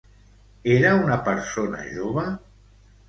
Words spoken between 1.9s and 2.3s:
jove?